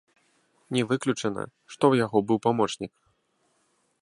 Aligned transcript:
Не 0.77 0.81
выключана, 0.93 1.43
што 1.75 1.81
ў 1.87 1.93
яго 2.07 2.17
быў 2.33 2.37
памочнік. 2.47 2.93